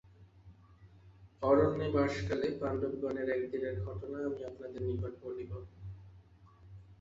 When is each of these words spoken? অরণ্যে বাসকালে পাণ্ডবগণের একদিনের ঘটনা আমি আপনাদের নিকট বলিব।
অরণ্যে 1.41 1.87
বাসকালে 1.95 2.47
পাণ্ডবগণের 2.59 3.27
একদিনের 3.35 3.75
ঘটনা 3.85 4.17
আমি 4.27 4.41
আপনাদের 4.45 4.81
নিকট 4.89 5.13
বলিব। 5.23 5.51